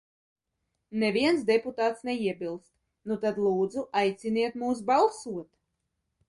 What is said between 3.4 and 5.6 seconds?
lūdzu, aiciniet mūs balsot!